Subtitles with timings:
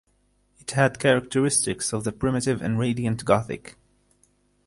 [0.57, 3.77] It had characteristics of the primitive and radiant Gothic.